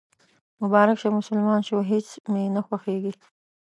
[0.61, 3.13] مبارک شه، مسلمان شوېهیڅ مې نه خوښیږي